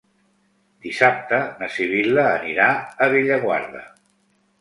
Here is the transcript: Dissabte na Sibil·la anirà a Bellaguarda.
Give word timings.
Dissabte 0.85 1.41
na 1.59 1.69
Sibil·la 1.75 2.23
anirà 2.31 2.65
a 3.07 3.11
Bellaguarda. 3.13 3.83